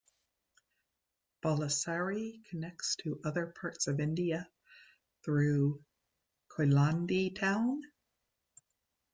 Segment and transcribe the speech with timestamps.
[1.43, 4.49] Balussery connects to other parts of India
[5.23, 5.83] through
[6.47, 7.83] Koyilandy town.